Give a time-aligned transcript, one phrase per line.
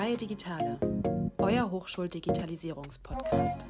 [0.00, 0.80] Freie Digitale,
[1.36, 3.66] euer Hochschuldigitalisierungspodcast.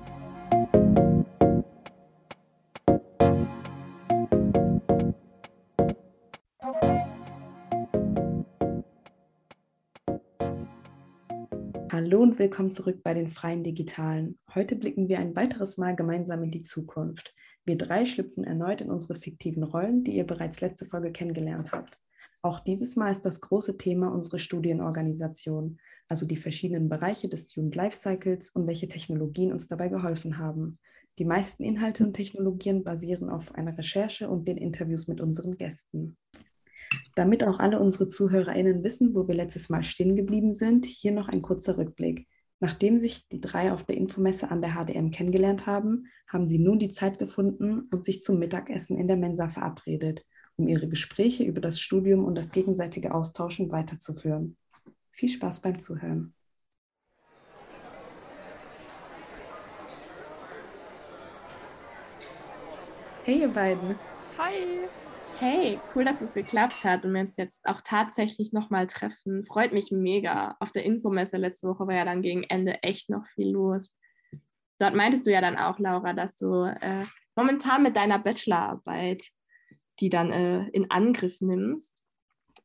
[11.91, 14.39] Hallo und willkommen zurück bei den Freien Digitalen.
[14.55, 17.35] Heute blicken wir ein weiteres Mal gemeinsam in die Zukunft.
[17.65, 21.99] Wir drei schlüpfen erneut in unsere fiktiven Rollen, die ihr bereits letzte Folge kennengelernt habt.
[22.43, 25.79] Auch dieses Mal ist das große Thema unsere Studienorganisation,
[26.11, 30.79] also die verschiedenen Bereiche des Student Lifecycles und welche Technologien uns dabei geholfen haben.
[31.19, 36.17] Die meisten Inhalte und Technologien basieren auf einer Recherche und den Interviews mit unseren Gästen.
[37.15, 41.29] Damit auch alle unsere ZuhörerInnen wissen, wo wir letztes Mal stehen geblieben sind, hier noch
[41.29, 42.27] ein kurzer Rückblick.
[42.59, 46.79] Nachdem sich die drei auf der Infomesse an der HDM kennengelernt haben, haben sie nun
[46.79, 50.25] die Zeit gefunden und sich zum Mittagessen in der Mensa verabredet
[50.61, 54.57] um ihre Gespräche über das Studium und das gegenseitige Austauschen weiterzuführen.
[55.11, 56.35] Viel Spaß beim Zuhören.
[63.25, 63.97] Hey ihr beiden.
[64.39, 64.89] Hi.
[65.39, 69.45] Hey, cool, dass es geklappt hat und wir uns jetzt auch tatsächlich nochmal treffen.
[69.47, 70.57] Freut mich mega.
[70.61, 73.95] Auf der Infomesse letzte Woche war ja dann gegen Ende echt noch viel los.
[74.79, 77.05] Dort meintest du ja dann auch, Laura, dass du äh,
[77.37, 79.31] momentan mit deiner Bachelorarbeit
[80.01, 82.03] die dann äh, in Angriff nimmst.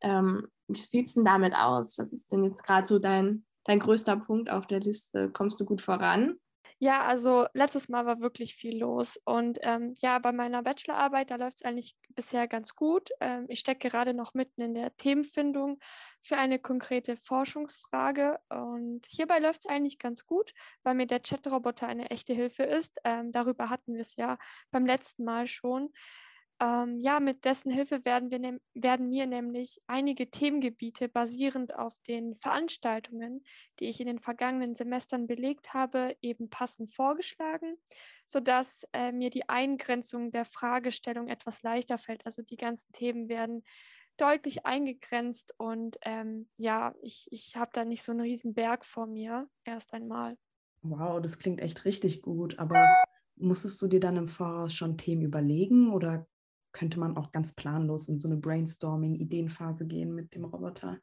[0.01, 1.97] Ähm, wie sieht es denn damit aus?
[1.97, 5.29] Was ist denn jetzt gerade so dein, dein größter Punkt auf der Liste?
[5.31, 6.39] Kommst du gut voran?
[6.79, 9.17] Ja, also letztes Mal war wirklich viel los.
[9.23, 13.11] Und ähm, ja, bei meiner Bachelorarbeit, da läuft es eigentlich bisher ganz gut.
[13.21, 15.79] Ähm, ich stecke gerade noch mitten in der Themenfindung
[16.21, 18.39] für eine konkrete Forschungsfrage.
[18.49, 20.51] Und hierbei läuft es eigentlich ganz gut,
[20.83, 22.99] weil mir der Chatroboter eine echte Hilfe ist.
[23.05, 24.37] Ähm, darüber hatten wir es ja
[24.69, 25.93] beim letzten Mal schon.
[26.61, 32.33] Ähm, ja, mit dessen Hilfe werden, wir werden mir nämlich einige Themengebiete basierend auf den
[32.35, 33.43] Veranstaltungen,
[33.79, 37.75] die ich in den vergangenen Semestern belegt habe, eben passend vorgeschlagen,
[38.25, 42.25] sodass äh, mir die Eingrenzung der Fragestellung etwas leichter fällt.
[42.25, 43.63] Also die ganzen Themen werden
[44.17, 49.07] deutlich eingegrenzt und ähm, ja, ich, ich habe da nicht so einen riesen Berg vor
[49.07, 50.37] mir erst einmal.
[50.83, 52.87] Wow, das klingt echt richtig gut, aber
[53.35, 56.27] musstest du dir dann im Voraus schon Themen überlegen oder
[56.75, 60.99] könnte man auch ganz planlos in so eine Brainstorming-Ideenphase gehen mit dem Roboter?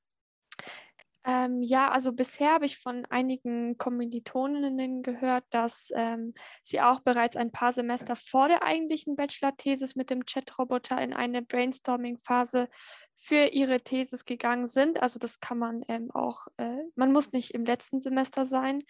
[1.25, 7.37] Ähm, ja, also bisher habe ich von einigen Kommilitoninnen gehört, dass ähm, sie auch bereits
[7.37, 12.69] ein paar Semester vor der eigentlichen Bachelor-Thesis mit dem Chat-Roboter in eine Brainstorming-Phase
[13.15, 15.01] für ihre Thesis gegangen sind.
[15.01, 18.83] Also das kann man ähm, auch, äh, man muss nicht im letzten Semester sein.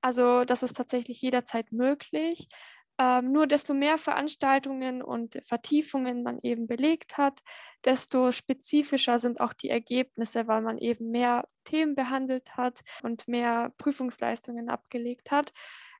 [0.00, 2.48] Also das ist tatsächlich jederzeit möglich.
[2.96, 7.40] Ähm, nur desto mehr Veranstaltungen und Vertiefungen man eben belegt hat,
[7.84, 13.72] desto spezifischer sind auch die Ergebnisse, weil man eben mehr Themen behandelt hat und mehr
[13.78, 15.52] Prüfungsleistungen abgelegt hat.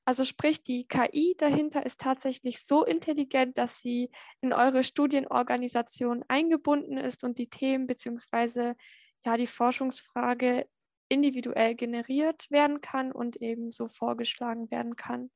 [0.04, 6.98] Also sprich, die KI dahinter ist tatsächlich so intelligent, dass sie in eure Studienorganisation eingebunden
[6.98, 8.74] ist und die Themen bzw.
[9.24, 10.68] ja die Forschungsfrage
[11.08, 15.30] individuell generiert werden kann und eben so vorgeschlagen werden kann.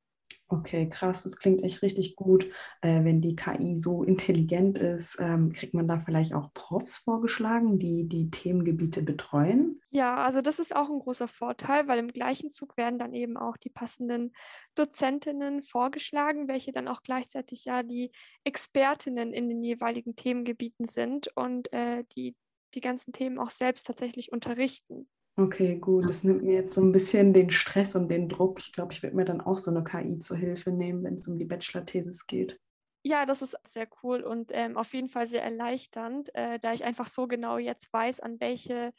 [0.51, 2.45] Okay, krass, das klingt echt richtig gut.
[2.81, 7.77] Äh, wenn die KI so intelligent ist, ähm, kriegt man da vielleicht auch Profs vorgeschlagen,
[7.77, 9.79] die die Themengebiete betreuen?
[9.91, 13.37] Ja, also das ist auch ein großer Vorteil, weil im gleichen Zug werden dann eben
[13.37, 14.33] auch die passenden
[14.73, 18.11] Dozentinnen vorgeschlagen, welche dann auch gleichzeitig ja die
[18.43, 22.35] Expertinnen in den jeweiligen Themengebieten sind und äh, die
[22.75, 25.09] die ganzen Themen auch selbst tatsächlich unterrichten.
[25.39, 26.09] Okay, gut.
[26.09, 28.59] Das nimmt mir jetzt so ein bisschen den Stress und den Druck.
[28.59, 31.29] Ich glaube, ich würde mir dann auch so eine KI zur Hilfe nehmen, wenn es
[31.29, 32.59] um die Bachelor-Thesis geht.
[33.03, 36.83] Ja, das ist sehr cool und ähm, auf jeden Fall sehr erleichternd, äh, da ich
[36.83, 38.91] einfach so genau jetzt weiß, an welche,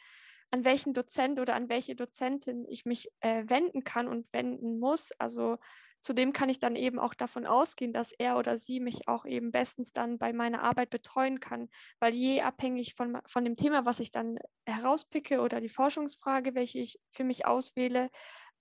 [0.50, 5.12] an welchen Dozent oder an welche Dozentin ich mich äh, wenden kann und wenden muss.
[5.12, 5.58] Also
[6.00, 9.50] Zudem kann ich dann eben auch davon ausgehen, dass er oder sie mich auch eben
[9.50, 11.68] bestens dann bei meiner Arbeit betreuen kann,
[11.98, 16.78] weil je abhängig von, von dem Thema, was ich dann herauspicke oder die Forschungsfrage, welche
[16.78, 18.10] ich für mich auswähle,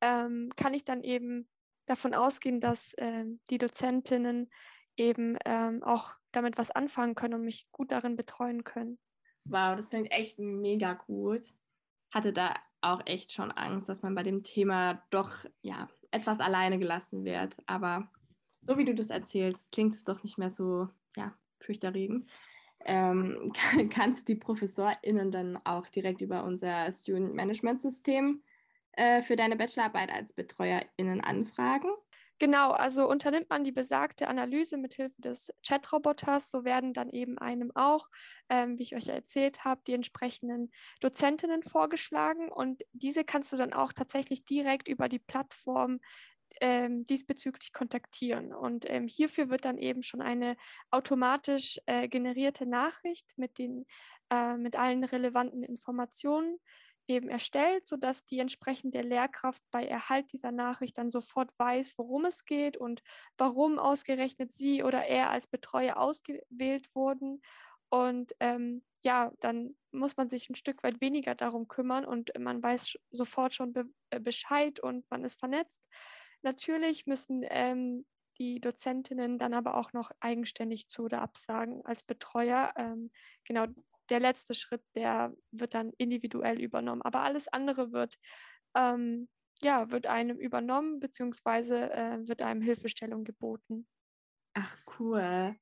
[0.01, 1.47] ähm, kann ich dann eben
[1.85, 4.49] davon ausgehen, dass äh, die Dozentinnen
[4.97, 8.99] eben ähm, auch damit was anfangen können und mich gut darin betreuen können.
[9.45, 11.53] Wow, das klingt echt mega gut.
[12.11, 16.79] Hatte da auch echt schon Angst, dass man bei dem Thema doch ja etwas alleine
[16.79, 17.55] gelassen wird.
[17.65, 18.09] Aber
[18.61, 22.29] so wie du das erzählst, klingt es doch nicht mehr so ja, fürchterregend.
[22.85, 23.51] Ähm,
[23.89, 28.43] kannst du die ProfessorInnen dann auch direkt über unser Student Management System
[28.93, 31.89] äh, für deine Bachelorarbeit als BetreuerInnen anfragen?
[32.39, 37.37] Genau, also unternimmt man die besagte Analyse mit Hilfe des Chatroboters, so werden dann eben
[37.37, 38.07] einem auch,
[38.49, 40.71] ähm, wie ich euch erzählt habe, die entsprechenden
[41.01, 45.99] Dozentinnen vorgeschlagen und diese kannst du dann auch tatsächlich direkt über die Plattform
[46.61, 48.53] ähm, diesbezüglich kontaktieren.
[48.53, 50.57] Und ähm, hierfür wird dann eben schon eine
[50.91, 53.85] automatisch äh, generierte Nachricht mit, den,
[54.29, 56.57] äh, mit allen relevanten Informationen
[57.09, 62.45] eben erstellt, sodass die entsprechende Lehrkraft bei Erhalt dieser Nachricht dann sofort weiß, worum es
[62.45, 63.01] geht und
[63.37, 67.41] warum ausgerechnet sie oder er als Betreuer ausgewählt wurden.
[67.89, 72.61] Und ähm, ja, dann muss man sich ein Stück weit weniger darum kümmern und man
[72.61, 75.81] weiß sofort schon be äh, Bescheid und man ist vernetzt.
[76.43, 78.05] Natürlich müssen ähm,
[78.37, 82.73] die Dozentinnen dann aber auch noch eigenständig zu oder absagen als Betreuer.
[82.77, 83.11] Ähm,
[83.43, 83.65] genau
[84.09, 87.01] der letzte Schritt, der wird dann individuell übernommen.
[87.01, 88.15] Aber alles andere wird,
[88.75, 89.29] ähm,
[89.61, 93.87] ja, wird einem übernommen, beziehungsweise äh, wird einem Hilfestellung geboten.
[94.53, 95.55] Ach, cool.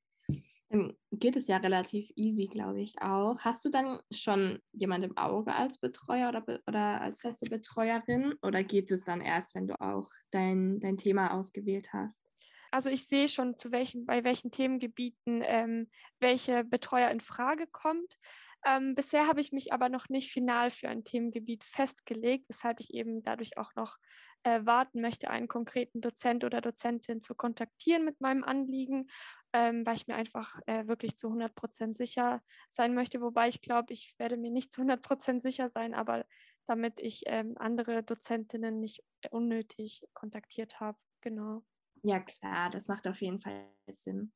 [0.70, 3.40] Dann geht es ja relativ easy, glaube ich auch.
[3.40, 8.34] Hast du dann schon jemand im Auge als Betreuer oder, oder als feste Betreuerin?
[8.42, 12.27] Oder geht es dann erst, wenn du auch dein, dein Thema ausgewählt hast?
[12.70, 18.18] Also ich sehe schon, zu welchen, bei welchen Themengebieten ähm, welche Betreuer in Frage kommt.
[18.66, 22.92] Ähm, bisher habe ich mich aber noch nicht final für ein Themengebiet festgelegt, weshalb ich
[22.92, 23.96] eben dadurch auch noch
[24.42, 29.08] äh, warten möchte, einen konkreten Dozent oder Dozentin zu kontaktieren mit meinem Anliegen,
[29.52, 33.20] ähm, weil ich mir einfach äh, wirklich zu 100 Prozent sicher sein möchte.
[33.20, 36.24] Wobei ich glaube, ich werde mir nicht zu 100 Prozent sicher sein, aber
[36.66, 40.98] damit ich ähm, andere Dozentinnen nicht unnötig kontaktiert habe.
[41.20, 41.62] Genau.
[42.02, 44.32] Ja, klar, das macht auf jeden Fall Sinn.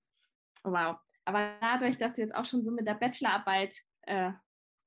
[0.64, 0.96] Wow.
[1.24, 4.32] Aber dadurch, dass du jetzt auch schon so mit der Bachelorarbeit äh,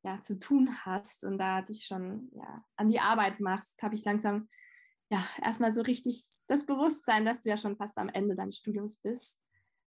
[0.04, 4.04] ja, zu tun hast und da dich schon ja, an die Arbeit machst, habe ich
[4.06, 4.50] langsam
[5.10, 8.98] ja erstmal so richtig das Bewusstsein, dass du ja schon fast am Ende deines Studiums
[8.98, 9.40] bist.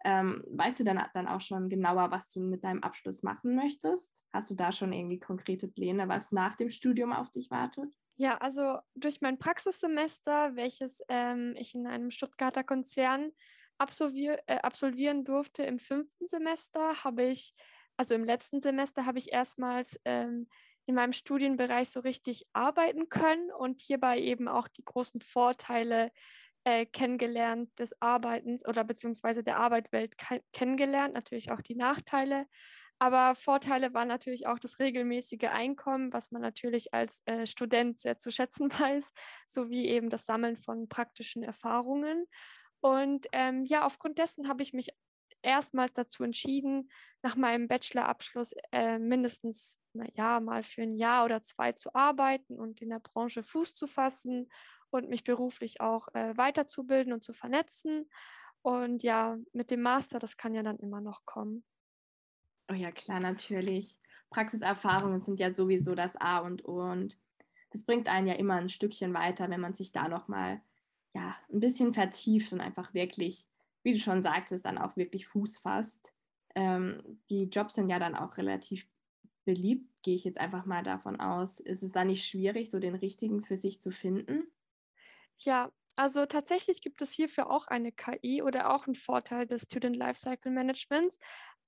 [0.04, 4.26] Ähm, weißt du dann, dann auch schon genauer, was du mit deinem Abschluss machen möchtest?
[4.32, 7.92] Hast du da schon irgendwie konkrete Pläne, was nach dem Studium auf dich wartet?
[8.16, 13.32] Ja, also durch mein Praxissemester, welches ähm, ich in einem Stuttgarter Konzern
[13.78, 17.52] absolvier äh, absolvieren durfte im fünften Semester, habe ich,
[17.98, 20.48] also im letzten Semester, habe ich erstmals ähm,
[20.86, 26.10] in meinem Studienbereich so richtig arbeiten können und hierbei eben auch die großen Vorteile
[26.64, 30.16] äh, kennengelernt des Arbeitens oder beziehungsweise der Arbeitwelt
[30.52, 32.46] kennengelernt, natürlich auch die Nachteile.
[32.98, 38.16] Aber Vorteile waren natürlich auch das regelmäßige Einkommen, was man natürlich als äh, Student sehr
[38.16, 39.12] zu schätzen weiß,
[39.46, 42.26] sowie eben das Sammeln von praktischen Erfahrungen.
[42.80, 44.90] Und ähm, ja, aufgrund dessen habe ich mich
[45.42, 46.90] erstmals dazu entschieden,
[47.22, 52.80] nach meinem Bachelorabschluss äh, mindestens, naja, mal für ein Jahr oder zwei zu arbeiten und
[52.80, 54.50] in der Branche Fuß zu fassen
[54.90, 58.08] und mich beruflich auch äh, weiterzubilden und zu vernetzen.
[58.62, 61.64] Und ja, mit dem Master, das kann ja dann immer noch kommen.
[62.68, 63.98] Oh ja, klar, natürlich.
[64.30, 67.18] Praxiserfahrungen sind ja sowieso das A und O und
[67.70, 70.62] das bringt einen ja immer ein Stückchen weiter, wenn man sich da nochmal
[71.14, 73.48] ja, ein bisschen vertieft und einfach wirklich,
[73.82, 76.12] wie du schon sagtest, dann auch wirklich Fuß fasst.
[76.54, 78.88] Ähm, die Jobs sind ja dann auch relativ
[79.44, 81.60] beliebt, gehe ich jetzt einfach mal davon aus.
[81.60, 84.44] Ist es da nicht schwierig, so den richtigen für sich zu finden?
[85.38, 89.96] Ja, also tatsächlich gibt es hierfür auch eine KI oder auch einen Vorteil des Student
[89.96, 91.18] Lifecycle Managements.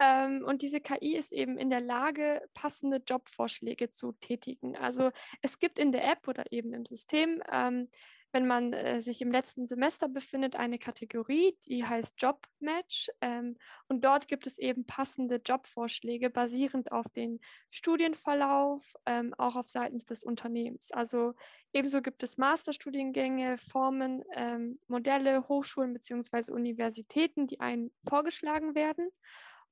[0.01, 4.77] Ähm, und diese KI ist eben in der Lage, passende Jobvorschläge zu tätigen.
[4.77, 5.11] Also
[5.43, 7.89] es gibt in der App oder eben im System ähm,
[8.33, 13.09] wenn man äh, sich im letzten Semester befindet, eine Kategorie, die heißt Jobmatch.
[13.21, 13.57] Ähm,
[13.89, 17.41] und dort gibt es eben passende Jobvorschläge basierend auf den
[17.71, 20.91] Studienverlauf, ähm, auch auf seitens des Unternehmens.
[20.91, 21.35] Also
[21.73, 26.53] ebenso gibt es Masterstudiengänge, Formen, ähm, Modelle, Hochschulen bzw.
[26.53, 29.09] Universitäten, die einen vorgeschlagen werden.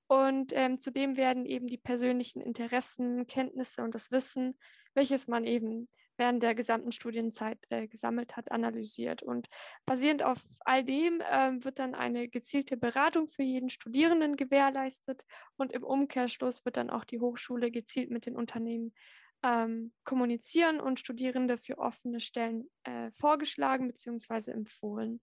[0.09, 4.57] Und ähm, zudem werden eben die persönlichen Interessen, Kenntnisse und das Wissen,
[4.95, 9.23] welches man eben während der gesamten Studienzeit äh, gesammelt hat, analysiert.
[9.23, 9.49] Und
[9.85, 15.25] basierend auf all dem äh, wird dann eine gezielte Beratung für jeden Studierenden gewährleistet
[15.57, 18.95] und im Umkehrschluss wird dann auch die Hochschule gezielt mit den Unternehmen
[19.43, 24.53] ähm, kommunizieren und Studierende für offene Stellen äh, vorgeschlagen bzw.
[24.53, 25.21] empfohlen.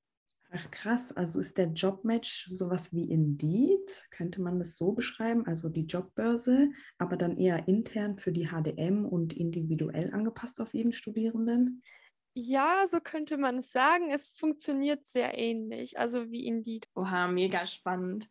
[0.56, 5.68] Ach krass, also ist der Jobmatch sowas wie Indeed, könnte man das so beschreiben, also
[5.68, 6.70] die Jobbörse,
[7.00, 11.82] aber dann eher intern für die HDM und individuell angepasst auf jeden Studierenden?
[12.36, 14.12] Ja, so könnte man es sagen.
[14.12, 16.88] Es funktioniert sehr ähnlich, also wie Indeed.
[16.94, 18.30] Oha, mega spannend.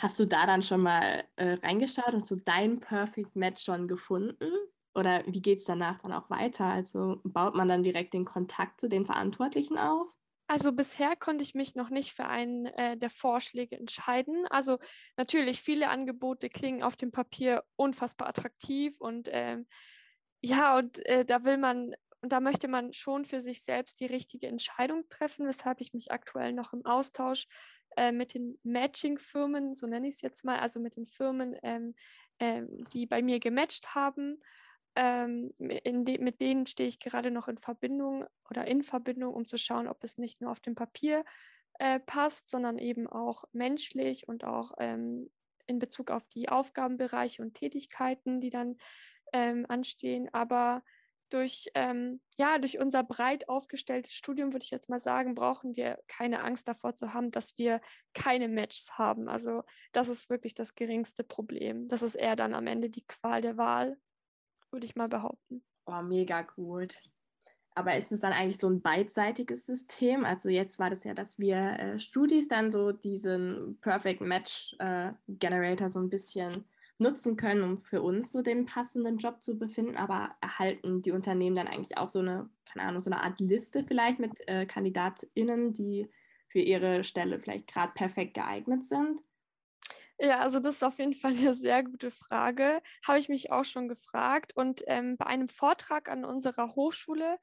[0.00, 4.50] Hast du da dann schon mal äh, reingeschaut und so dein Perfect Match schon gefunden?
[4.94, 6.64] Oder wie geht es danach dann auch weiter?
[6.64, 10.08] Also baut man dann direkt den Kontakt zu den Verantwortlichen auf?
[10.52, 14.44] Also bisher konnte ich mich noch nicht für einen äh, der Vorschläge entscheiden.
[14.50, 14.80] Also
[15.16, 19.66] natürlich, viele Angebote klingen auf dem Papier unfassbar attraktiv und ähm,
[20.42, 24.04] ja, und äh, da will man, und da möchte man schon für sich selbst die
[24.04, 27.46] richtige Entscheidung treffen, weshalb ich mich aktuell noch im Austausch
[27.96, 31.94] äh, mit den Matching-Firmen, so nenne ich es jetzt mal, also mit den Firmen, ähm,
[32.40, 34.38] ähm, die bei mir gematcht haben
[34.94, 39.56] ähm, de mit denen stehe ich gerade noch in Verbindung oder in Verbindung, um zu
[39.56, 41.24] schauen, ob es nicht nur auf dem Papier
[41.78, 45.30] äh, passt, sondern eben auch menschlich und auch ähm,
[45.66, 48.76] in Bezug auf die Aufgabenbereiche und Tätigkeiten, die dann
[49.32, 50.28] ähm, anstehen.
[50.32, 50.82] Aber
[51.30, 55.98] durch, ähm, ja, durch unser breit aufgestelltes Studium, würde ich jetzt mal sagen, brauchen wir
[56.06, 57.80] keine Angst davor zu haben, dass wir
[58.12, 59.28] keine Matches haben.
[59.28, 61.88] Also das ist wirklich das geringste Problem.
[61.88, 63.96] Das ist eher dann am Ende die Qual der Wahl
[64.72, 65.62] würde ich mal behaupten.
[65.86, 66.96] Oh, mega gut.
[67.74, 70.24] Aber ist es dann eigentlich so ein beidseitiges System?
[70.24, 75.12] Also jetzt war das ja, dass wir äh, Studis dann so diesen Perfect Match äh,
[75.28, 76.64] Generator so ein bisschen
[76.98, 81.56] nutzen können, um für uns so den passenden Job zu befinden, aber erhalten die Unternehmen
[81.56, 85.72] dann eigentlich auch so eine, keine Ahnung, so eine Art Liste vielleicht mit äh, KandidatInnen,
[85.72, 86.08] die
[86.48, 89.22] für ihre Stelle vielleicht gerade perfekt geeignet sind?
[90.22, 92.80] Ja, also das ist auf jeden Fall eine sehr gute Frage.
[93.06, 94.52] Habe ich mich auch schon gefragt.
[94.56, 97.38] Und ähm, bei einem Vortrag an unserer Hochschule,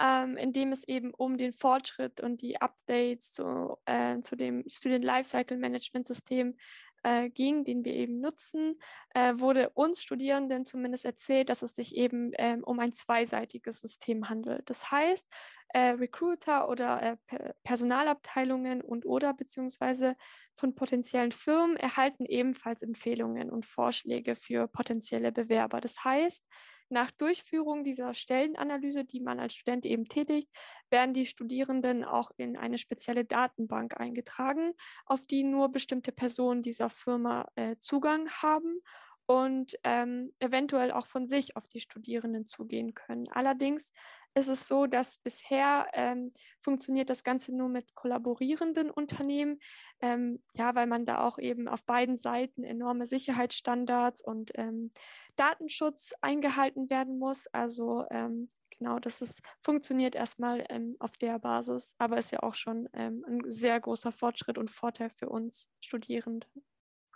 [0.00, 4.62] ähm, in dem es eben um den Fortschritt und die Updates zu, äh, zu dem
[4.68, 6.56] Student Lifecycle Management System
[7.02, 8.78] äh, ging, den wir eben nutzen,
[9.14, 14.28] äh, wurde uns Studierenden zumindest erzählt, dass es sich eben ähm, um ein zweiseitiges System
[14.28, 14.68] handelt.
[14.70, 15.28] Das heißt,
[15.68, 20.16] äh, Recruiter oder äh, Personalabteilungen und oder beziehungsweise
[20.54, 25.80] von potenziellen Firmen erhalten ebenfalls Empfehlungen und Vorschläge für potenzielle Bewerber.
[25.80, 26.46] Das heißt,
[26.92, 30.48] nach Durchführung dieser Stellenanalyse, die man als Student eben tätigt,
[30.90, 34.74] werden die Studierenden auch in eine spezielle Datenbank eingetragen,
[35.06, 38.80] auf die nur bestimmte Personen dieser Firma äh, Zugang haben
[39.26, 43.28] und ähm, eventuell auch von sich auf die Studierenden zugehen können.
[43.30, 43.92] Allerdings
[44.34, 49.58] ist es so, dass bisher ähm, funktioniert das Ganze nur mit kollaborierenden Unternehmen,
[50.00, 54.92] ähm, ja, weil man da auch eben auf beiden Seiten enorme Sicherheitsstandards und ähm,
[55.36, 57.46] Datenschutz eingehalten werden muss.
[57.48, 58.48] Also ähm,
[58.78, 63.24] genau, das ist, funktioniert erstmal ähm, auf der Basis, aber ist ja auch schon ähm,
[63.28, 66.46] ein sehr großer Fortschritt und Vorteil für uns Studierende.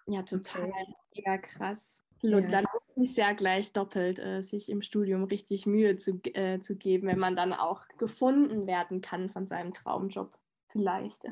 [0.07, 0.71] Ja, total.
[1.15, 2.03] Mega krass.
[2.23, 2.41] Ja.
[2.41, 2.65] Dann
[2.97, 7.19] ist ja gleich doppelt, äh, sich im Studium richtig Mühe zu, äh, zu geben, wenn
[7.19, 10.37] man dann auch gefunden werden kann von seinem Traumjob.
[10.69, 11.25] Vielleicht.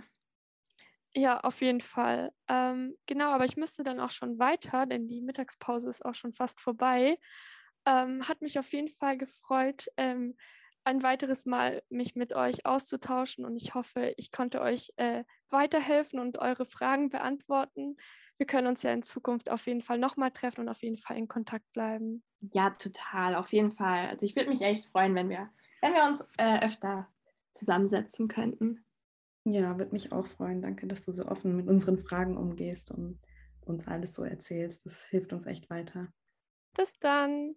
[1.14, 2.32] Ja, auf jeden Fall.
[2.48, 6.32] Ähm, genau, aber ich müsste dann auch schon weiter, denn die Mittagspause ist auch schon
[6.32, 7.18] fast vorbei.
[7.86, 10.36] Ähm, hat mich auf jeden Fall gefreut, ähm,
[10.84, 16.20] ein weiteres Mal mich mit euch auszutauschen und ich hoffe, ich konnte euch äh, weiterhelfen
[16.20, 17.96] und eure Fragen beantworten.
[18.36, 21.16] Wir können uns ja in Zukunft auf jeden Fall nochmal treffen und auf jeden Fall
[21.16, 22.22] in Kontakt bleiben.
[22.52, 24.08] Ja, total, auf jeden Fall.
[24.08, 25.50] Also ich würde mich echt freuen, wenn wir,
[25.80, 27.08] wenn wir uns äh, öfter
[27.54, 28.84] zusammensetzen könnten.
[29.44, 30.62] Ja, würde mich auch freuen.
[30.62, 33.20] Danke, dass du so offen mit unseren Fragen umgehst und
[33.66, 34.84] uns alles so erzählst.
[34.84, 36.08] Das hilft uns echt weiter.
[36.76, 37.56] Bis dann.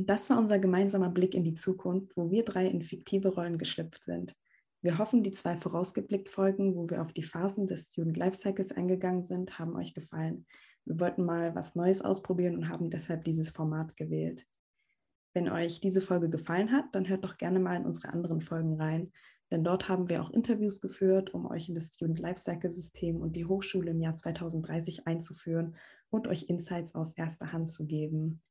[0.00, 4.04] Das war unser gemeinsamer Blick in die Zukunft, wo wir drei in fiktive Rollen geschlüpft
[4.04, 4.32] sind.
[4.80, 9.24] Wir hoffen, die zwei vorausgeblickt Folgen, wo wir auf die Phasen des Student Lifecycles eingegangen
[9.24, 10.46] sind, haben euch gefallen.
[10.84, 14.46] Wir wollten mal was Neues ausprobieren und haben deshalb dieses Format gewählt.
[15.34, 18.80] Wenn euch diese Folge gefallen hat, dann hört doch gerne mal in unsere anderen Folgen
[18.80, 19.10] rein,
[19.50, 23.34] denn dort haben wir auch Interviews geführt, um euch in das Student Lifecycle System und
[23.34, 25.74] die Hochschule im Jahr 2030 einzuführen
[26.08, 28.42] und euch Insights aus erster Hand zu geben.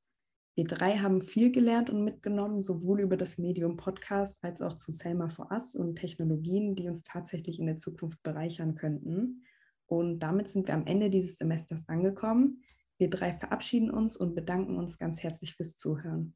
[0.58, 4.92] Wir drei haben viel gelernt und mitgenommen, sowohl über das Medium Podcast als auch zu
[4.92, 9.44] Selma for Us und Technologien, die uns tatsächlich in der Zukunft bereichern könnten.
[9.86, 12.64] Und damit sind wir am Ende dieses Semesters angekommen.
[12.98, 16.34] Wir drei verabschieden uns und bedanken uns ganz herzlich fürs Zuhören.